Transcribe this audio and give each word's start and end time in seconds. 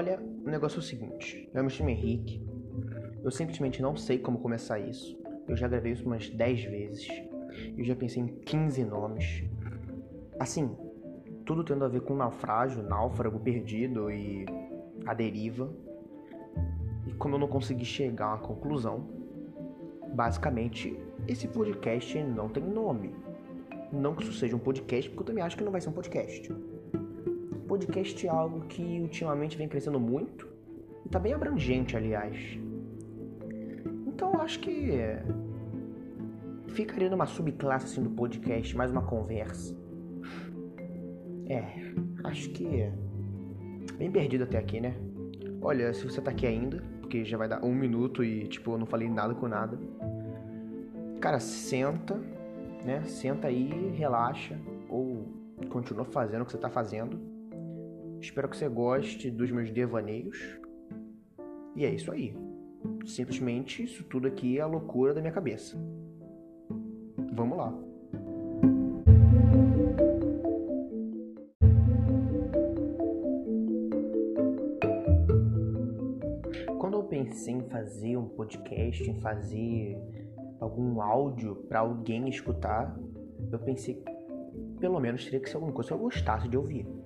Olha, 0.00 0.18
o 0.18 0.48
negócio 0.48 0.78
é 0.78 0.80
o 0.80 0.82
seguinte: 0.82 1.46
eu 1.52 1.62
me 1.62 1.68
chamo 1.68 1.90
Henrique. 1.90 2.42
Eu 3.22 3.30
simplesmente 3.30 3.82
não 3.82 3.94
sei 3.94 4.18
como 4.18 4.38
começar 4.38 4.78
isso. 4.78 5.14
Eu 5.46 5.54
já 5.54 5.68
gravei 5.68 5.92
isso 5.92 6.06
umas 6.06 6.30
10 6.30 6.64
vezes. 6.64 7.06
Eu 7.76 7.84
já 7.84 7.94
pensei 7.94 8.22
em 8.22 8.28
15 8.28 8.82
nomes. 8.82 9.44
Assim, 10.38 10.74
tudo 11.44 11.62
tendo 11.62 11.84
a 11.84 11.88
ver 11.88 12.00
com 12.00 12.14
naufrágio, 12.14 12.82
náufrago 12.82 13.38
perdido 13.40 14.10
e 14.10 14.46
a 15.04 15.12
deriva. 15.12 15.70
E 17.06 17.12
como 17.12 17.34
eu 17.34 17.38
não 17.38 17.48
consegui 17.48 17.84
chegar 17.84 18.24
a 18.24 18.34
uma 18.36 18.38
conclusão, 18.38 19.06
basicamente 20.14 20.98
esse 21.28 21.46
podcast 21.46 22.22
não 22.22 22.48
tem 22.48 22.64
nome. 22.64 23.14
Não 23.92 24.14
que 24.14 24.22
isso 24.22 24.32
seja 24.32 24.56
um 24.56 24.60
podcast, 24.60 25.10
porque 25.10 25.24
eu 25.24 25.26
também 25.26 25.44
acho 25.44 25.58
que 25.58 25.62
não 25.62 25.70
vai 25.70 25.82
ser 25.82 25.90
um 25.90 25.92
podcast. 25.92 26.50
Podcast 27.70 28.26
é 28.26 28.28
algo 28.28 28.62
que 28.62 28.98
ultimamente 29.00 29.56
vem 29.56 29.68
crescendo 29.68 30.00
muito 30.00 30.48
e 31.06 31.08
tá 31.08 31.20
bem 31.20 31.34
abrangente, 31.34 31.96
aliás. 31.96 32.58
Então 34.08 34.32
eu 34.34 34.40
acho 34.40 34.58
que 34.58 34.98
ficaria 36.70 37.08
numa 37.08 37.26
subclasse 37.26 37.84
assim 37.84 38.02
do 38.02 38.10
podcast, 38.10 38.76
mais 38.76 38.90
uma 38.90 39.02
conversa. 39.02 39.72
É, 41.46 41.62
acho 42.24 42.50
que 42.50 42.90
bem 43.96 44.10
perdido 44.10 44.42
até 44.42 44.58
aqui, 44.58 44.80
né? 44.80 44.96
Olha, 45.62 45.94
se 45.94 46.02
você 46.02 46.20
tá 46.20 46.32
aqui 46.32 46.48
ainda, 46.48 46.82
porque 46.98 47.24
já 47.24 47.38
vai 47.38 47.46
dar 47.46 47.64
um 47.64 47.72
minuto 47.72 48.24
e 48.24 48.48
tipo 48.48 48.72
eu 48.72 48.78
não 48.78 48.86
falei 48.86 49.08
nada 49.08 49.32
com 49.32 49.46
nada. 49.46 49.78
Cara, 51.20 51.38
senta, 51.38 52.20
né? 52.84 53.04
Senta 53.04 53.46
aí, 53.46 53.92
relaxa 53.94 54.58
ou 54.88 55.28
continua 55.68 56.04
fazendo 56.04 56.42
o 56.42 56.44
que 56.44 56.50
você 56.50 56.58
tá 56.58 56.68
fazendo. 56.68 57.29
Espero 58.20 58.48
que 58.50 58.56
você 58.56 58.68
goste 58.68 59.30
dos 59.30 59.50
meus 59.50 59.70
devaneios. 59.70 60.60
E 61.74 61.86
é 61.86 61.90
isso 61.90 62.12
aí. 62.12 62.36
Simplesmente 63.06 63.82
isso 63.82 64.04
tudo 64.04 64.28
aqui 64.28 64.58
é 64.58 64.60
a 64.60 64.66
loucura 64.66 65.14
da 65.14 65.20
minha 65.22 65.32
cabeça. 65.32 65.76
Vamos 67.32 67.56
lá. 67.56 67.72
Quando 76.78 76.94
eu 76.98 77.04
pensei 77.04 77.54
em 77.54 77.62
fazer 77.68 78.18
um 78.18 78.28
podcast, 78.28 79.10
em 79.10 79.18
fazer 79.20 79.98
algum 80.60 81.00
áudio 81.00 81.56
para 81.68 81.80
alguém 81.80 82.28
escutar, 82.28 82.98
eu 83.50 83.58
pensei 83.60 84.04
pelo 84.78 85.00
menos 85.00 85.24
teria 85.24 85.40
que 85.40 85.48
ser 85.48 85.56
alguma 85.56 85.72
coisa 85.72 85.88
que 85.88 85.94
eu 85.94 85.98
gostasse 85.98 86.48
de 86.48 86.56
ouvir. 86.56 86.99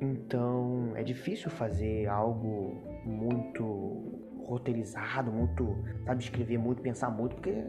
Então 0.00 0.92
é 0.94 1.02
difícil 1.02 1.50
fazer 1.50 2.06
algo 2.06 2.76
muito 3.04 4.20
roteirizado, 4.44 5.32
muito, 5.32 5.76
sabe, 6.04 6.22
escrever 6.22 6.58
muito, 6.58 6.82
pensar 6.82 7.10
muito, 7.10 7.34
porque 7.34 7.64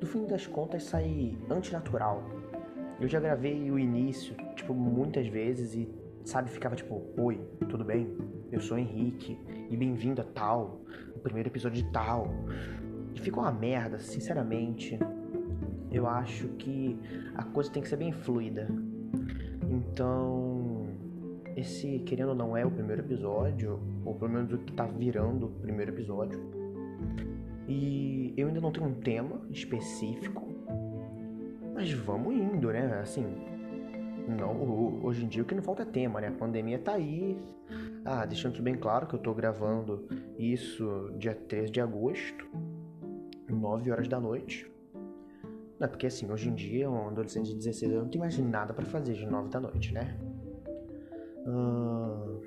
no 0.00 0.06
fim 0.06 0.26
das 0.26 0.46
contas 0.46 0.84
sai 0.84 1.36
antinatural. 1.50 2.22
Eu 3.00 3.08
já 3.08 3.18
gravei 3.18 3.70
o 3.70 3.78
início, 3.78 4.34
tipo, 4.54 4.74
muitas 4.74 5.26
vezes 5.26 5.74
e, 5.74 5.88
sabe, 6.24 6.50
ficava 6.50 6.76
tipo, 6.76 7.02
oi, 7.16 7.40
tudo 7.68 7.84
bem? 7.84 8.14
Eu 8.52 8.60
sou 8.60 8.78
Henrique 8.78 9.38
e 9.70 9.76
bem-vindo 9.76 10.20
a 10.20 10.24
tal, 10.24 10.80
o 11.14 11.18
primeiro 11.18 11.48
episódio 11.48 11.82
de 11.82 11.90
tal. 11.90 12.28
E 13.14 13.20
ficou 13.20 13.42
uma 13.42 13.52
merda, 13.52 13.98
sinceramente. 13.98 14.98
Eu 15.90 16.06
acho 16.06 16.46
que 16.50 16.98
a 17.34 17.42
coisa 17.42 17.70
tem 17.70 17.82
que 17.82 17.88
ser 17.88 17.96
bem 17.96 18.12
fluida. 18.12 18.68
Então, 19.68 20.49
esse, 21.56 22.00
querendo 22.00 22.30
ou 22.30 22.34
não, 22.34 22.56
é 22.56 22.64
o 22.64 22.70
primeiro 22.70 23.02
episódio, 23.02 23.80
ou 24.04 24.14
pelo 24.14 24.30
menos 24.30 24.52
o 24.52 24.58
que 24.58 24.72
tá 24.72 24.86
virando 24.86 25.46
o 25.46 25.50
primeiro 25.50 25.92
episódio. 25.92 26.40
E 27.68 28.34
eu 28.36 28.48
ainda 28.48 28.60
não 28.60 28.72
tenho 28.72 28.86
um 28.86 28.94
tema 28.94 29.40
específico, 29.50 30.48
mas 31.74 31.92
vamos 31.92 32.34
indo, 32.34 32.72
né? 32.72 33.00
Assim, 33.00 33.24
não, 34.28 35.04
hoje 35.04 35.24
em 35.24 35.28
dia 35.28 35.42
o 35.42 35.46
que 35.46 35.54
não 35.54 35.62
falta 35.62 35.82
é 35.82 35.86
tema, 35.86 36.20
né? 36.20 36.28
A 36.28 36.32
pandemia 36.32 36.78
tá 36.78 36.94
aí. 36.94 37.36
Ah, 38.04 38.24
deixando 38.24 38.54
isso 38.54 38.62
bem 38.62 38.74
claro 38.74 39.06
que 39.06 39.14
eu 39.14 39.18
tô 39.18 39.34
gravando 39.34 40.08
isso 40.38 41.12
dia 41.18 41.34
13 41.34 41.70
de 41.70 41.80
agosto, 41.80 42.46
9 43.48 43.90
horas 43.90 44.08
da 44.08 44.18
noite. 44.18 44.70
Não, 45.78 45.88
porque 45.88 46.06
assim, 46.06 46.30
hoje 46.30 46.48
em 46.48 46.54
dia, 46.54 46.90
um 46.90 47.08
adolescente 47.08 47.48
de 47.48 47.56
16 47.56 47.92
anos 47.92 48.04
não 48.04 48.10
tem 48.10 48.20
mais 48.20 48.38
nada 48.38 48.74
para 48.74 48.84
fazer 48.84 49.14
de 49.14 49.26
9 49.26 49.48
da 49.48 49.60
noite, 49.60 49.92
né? 49.94 50.18
Hum, 51.46 52.40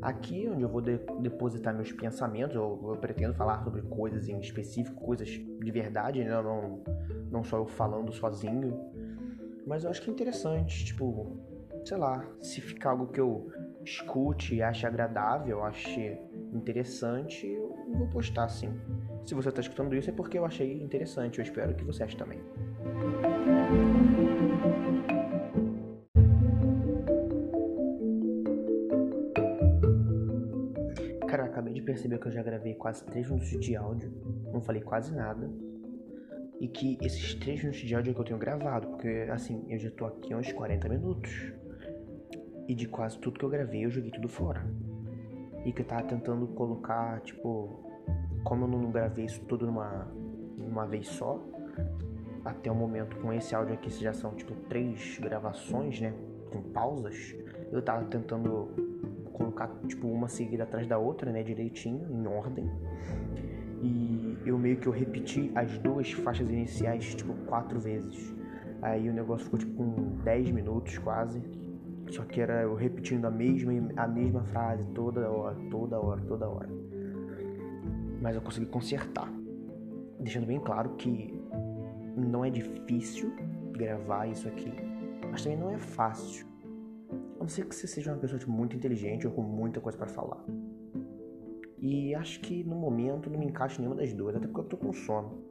aqui 0.00 0.48
onde 0.48 0.62
eu 0.62 0.68
vou 0.68 0.80
de 0.80 0.98
depositar 1.20 1.74
meus 1.74 1.92
pensamentos, 1.92 2.56
eu, 2.56 2.80
eu, 2.82 2.96
pretendo 2.96 3.34
falar 3.34 3.62
sobre 3.62 3.82
coisas 3.82 4.28
em 4.28 4.38
específico, 4.38 5.00
coisas 5.00 5.28
de 5.28 5.70
verdade, 5.70 6.24
né? 6.24 6.30
não, 6.42 6.82
não 7.30 7.44
só 7.44 7.58
eu 7.58 7.66
falando 7.66 8.12
sozinho. 8.12 8.78
Mas 9.66 9.84
eu 9.84 9.90
acho 9.90 10.00
que 10.00 10.08
é 10.08 10.12
interessante, 10.12 10.84
tipo, 10.86 11.36
sei 11.84 11.96
lá, 11.96 12.24
se 12.40 12.60
ficar 12.60 12.90
algo 12.90 13.08
que 13.08 13.20
eu 13.20 13.50
escute 13.84 14.54
e 14.54 14.62
ache 14.62 14.86
agradável, 14.86 15.62
ache 15.62 16.18
interessante, 16.52 17.46
eu 17.46 17.76
vou 17.98 18.06
postar 18.08 18.48
sim. 18.48 18.72
Se 19.24 19.34
você 19.34 19.50
está 19.50 19.60
escutando 19.60 19.94
isso 19.94 20.08
é 20.08 20.12
porque 20.12 20.38
eu 20.38 20.46
achei 20.46 20.82
interessante, 20.82 21.38
eu 21.38 21.42
espero 21.42 21.74
que 21.74 21.84
você 21.84 22.02
ache 22.02 22.16
também. 22.16 22.40
Acabei 31.58 31.74
de 31.74 31.82
perceber 31.82 32.18
que 32.18 32.28
eu 32.28 32.30
já 32.30 32.40
gravei 32.40 32.74
quase 32.74 33.04
3 33.04 33.30
minutos 33.30 33.50
de 33.50 33.74
áudio, 33.74 34.12
não 34.52 34.60
falei 34.60 34.80
quase 34.80 35.12
nada. 35.12 35.50
E 36.60 36.68
que 36.68 36.96
esses 37.02 37.34
3 37.34 37.60
minutos 37.62 37.80
de 37.80 37.94
áudio 37.94 38.12
é 38.12 38.14
que 38.14 38.20
eu 38.20 38.24
tenho 38.24 38.38
gravado, 38.38 38.86
porque 38.88 39.26
assim, 39.30 39.64
eu 39.68 39.76
já 39.76 39.90
tô 39.90 40.06
aqui 40.06 40.32
há 40.32 40.36
uns 40.36 40.52
40 40.52 40.88
minutos. 40.88 41.52
E 42.68 42.74
de 42.74 42.86
quase 42.86 43.18
tudo 43.18 43.38
que 43.38 43.44
eu 43.44 43.48
gravei, 43.48 43.84
eu 43.84 43.90
joguei 43.90 44.10
tudo 44.10 44.28
fora. 44.28 44.64
E 45.64 45.72
que 45.72 45.82
eu 45.82 45.86
tava 45.86 46.04
tentando 46.04 46.46
colocar, 46.48 47.20
tipo, 47.22 47.82
como 48.44 48.64
eu 48.64 48.68
não 48.68 48.92
gravei 48.92 49.24
isso 49.24 49.40
tudo 49.46 49.66
numa, 49.66 50.06
numa 50.56 50.86
vez 50.86 51.08
só, 51.08 51.42
até 52.44 52.70
o 52.70 52.74
momento 52.74 53.16
com 53.16 53.32
esse 53.32 53.54
áudio 53.54 53.74
aqui 53.74 53.90
já 53.90 54.12
são 54.12 54.32
tipo 54.34 54.54
três 54.68 55.18
gravações, 55.18 56.00
né? 56.00 56.14
Com 56.52 56.62
pausas. 56.62 57.34
Eu 57.72 57.82
tava 57.82 58.04
tentando 58.04 58.87
colocar 59.38 59.68
tipo 59.86 60.08
uma 60.08 60.28
seguida 60.28 60.64
atrás 60.64 60.86
da 60.86 60.98
outra, 60.98 61.32
né? 61.32 61.42
Direitinho, 61.42 62.10
em 62.10 62.26
ordem. 62.26 62.70
E 63.80 64.36
eu 64.44 64.58
meio 64.58 64.76
que 64.76 64.86
eu 64.86 64.92
repeti 64.92 65.52
as 65.54 65.78
duas 65.78 66.12
faixas 66.12 66.50
iniciais 66.50 67.14
tipo 67.14 67.32
quatro 67.46 67.78
vezes. 67.78 68.34
Aí 68.82 69.08
o 69.08 69.12
negócio 69.12 69.44
ficou 69.44 69.58
tipo 69.58 69.74
com 69.74 70.16
10 70.24 70.50
minutos 70.50 70.98
quase. 70.98 71.40
Só 72.10 72.24
que 72.24 72.40
era 72.40 72.62
eu 72.62 72.74
repetindo 72.74 73.26
a 73.26 73.30
mesma, 73.30 73.72
a 73.96 74.08
mesma 74.08 74.42
frase 74.44 74.86
toda 74.88 75.30
hora, 75.30 75.56
toda 75.70 76.00
hora, 76.00 76.20
toda 76.22 76.48
hora. 76.48 76.68
Mas 78.20 78.34
eu 78.34 78.42
consegui 78.42 78.66
consertar. 78.66 79.32
Deixando 80.18 80.46
bem 80.46 80.58
claro 80.58 80.90
que 80.96 81.32
não 82.16 82.44
é 82.44 82.50
difícil 82.50 83.32
gravar 83.72 84.26
isso 84.26 84.48
aqui, 84.48 84.72
mas 85.30 85.44
também 85.44 85.58
não 85.58 85.70
é 85.70 85.78
fácil. 85.78 86.47
A 87.38 87.40
não 87.40 87.48
ser 87.48 87.66
que 87.66 87.74
você 87.74 87.86
seja 87.86 88.12
uma 88.12 88.18
pessoa 88.18 88.38
tipo, 88.38 88.50
muito 88.50 88.74
inteligente 88.76 89.26
ou 89.26 89.32
com 89.32 89.42
muita 89.42 89.80
coisa 89.80 89.96
para 89.96 90.08
falar. 90.08 90.44
E 91.78 92.14
acho 92.14 92.40
que 92.40 92.64
no 92.64 92.74
momento 92.74 93.30
não 93.30 93.38
me 93.38 93.46
encaixa 93.46 93.80
nenhuma 93.80 93.96
das 93.96 94.12
duas, 94.12 94.34
até 94.34 94.46
porque 94.46 94.60
eu 94.60 94.64
tô 94.64 94.76
com 94.76 94.92
sono. 94.92 95.44